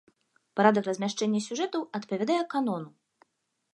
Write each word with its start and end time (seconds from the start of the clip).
Парадак 0.59 0.87
размяшчэння 0.87 1.41
сюжэтаў 1.49 1.81
адпавядае 1.99 2.41
канону. 2.55 2.89